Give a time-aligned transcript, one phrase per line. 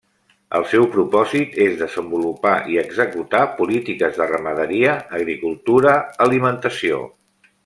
[0.59, 5.97] El seu propòsit és desenvolupar i executar polítiques de ramaderia, agricultura,
[6.29, 7.05] alimentació.